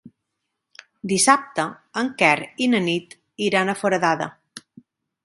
Dissabte 1.11 1.65
en 2.03 2.09
Quer 2.21 2.31
i 2.67 2.71
na 2.75 2.79
Nit 2.87 3.13
iran 3.49 3.71
a 3.71 3.77
Foradada. 3.83 4.29